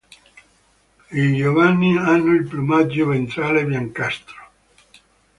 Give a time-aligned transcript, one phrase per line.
[1.11, 4.41] I giovani hanno il piumaggio ventrale biancastro.